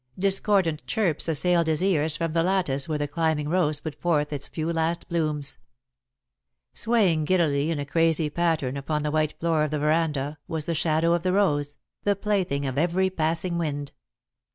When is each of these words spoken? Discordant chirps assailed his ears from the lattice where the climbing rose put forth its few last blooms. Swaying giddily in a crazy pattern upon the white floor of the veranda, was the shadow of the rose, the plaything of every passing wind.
Discordant 0.17 0.83
chirps 0.87 1.27
assailed 1.27 1.67
his 1.67 1.83
ears 1.83 2.17
from 2.17 2.33
the 2.33 2.41
lattice 2.41 2.89
where 2.89 2.97
the 2.97 3.07
climbing 3.07 3.49
rose 3.49 3.79
put 3.79 3.93
forth 4.01 4.33
its 4.33 4.47
few 4.47 4.73
last 4.73 5.07
blooms. 5.07 5.59
Swaying 6.73 7.23
giddily 7.25 7.69
in 7.69 7.77
a 7.77 7.85
crazy 7.85 8.27
pattern 8.27 8.77
upon 8.77 9.03
the 9.03 9.11
white 9.11 9.37
floor 9.39 9.63
of 9.63 9.69
the 9.69 9.77
veranda, 9.77 10.39
was 10.47 10.65
the 10.65 10.73
shadow 10.73 11.13
of 11.13 11.21
the 11.21 11.33
rose, 11.33 11.77
the 12.01 12.15
plaything 12.15 12.65
of 12.65 12.79
every 12.79 13.11
passing 13.11 13.59
wind. 13.59 13.91